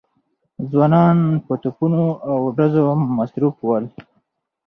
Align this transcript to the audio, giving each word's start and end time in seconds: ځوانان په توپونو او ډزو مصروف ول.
ځوانان 0.69 1.17
په 1.45 1.53
توپونو 1.63 2.03
او 2.31 2.37
ډزو 2.57 2.85
مصروف 3.17 3.55
ول. 3.65 3.85